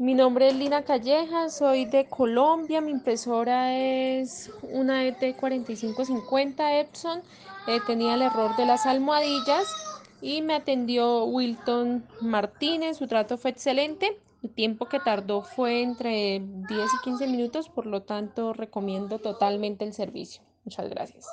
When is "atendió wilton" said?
10.54-12.06